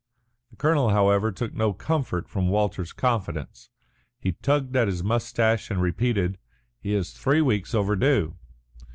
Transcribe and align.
The 0.49 0.55
colonel, 0.55 0.89
however, 0.89 1.31
took 1.31 1.53
no 1.53 1.73
comfort 1.73 2.27
from 2.27 2.49
Walters's 2.49 2.91
confidence. 2.91 3.69
He 4.19 4.31
tugged 4.31 4.75
at 4.75 4.87
his 4.87 5.03
moustache 5.03 5.69
and 5.69 5.79
repeated, 5.79 6.39
"He 6.79 6.95
is 6.95 7.11
three 7.11 7.39
weeks 7.41 7.75
overdue." 7.75 8.35